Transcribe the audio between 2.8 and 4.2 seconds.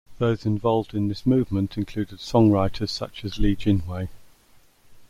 such as Li Jinhui.